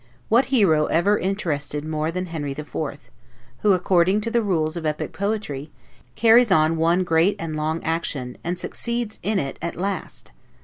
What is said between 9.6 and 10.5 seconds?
at last?